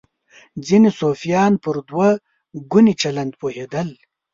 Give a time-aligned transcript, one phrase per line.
[0.65, 2.09] ځینې صوفیان پر دوه
[2.71, 3.99] ګوني چلند پوهېدلي.